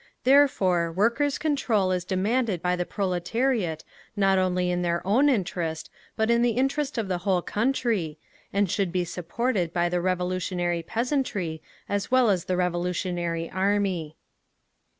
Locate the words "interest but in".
5.29-6.41